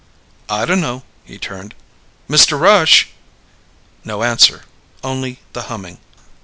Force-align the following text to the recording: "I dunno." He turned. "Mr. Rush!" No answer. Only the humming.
"I 0.49 0.65
dunno." 0.65 1.03
He 1.25 1.37
turned. 1.37 1.75
"Mr. 2.27 2.59
Rush!" 2.59 3.09
No 4.03 4.23
answer. 4.23 4.63
Only 5.03 5.41
the 5.53 5.67
humming. 5.69 5.99